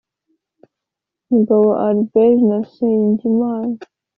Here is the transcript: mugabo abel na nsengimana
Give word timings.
mugabo 1.31 1.69
abel 1.87 2.33
na 2.47 2.57
nsengimana 2.63 3.79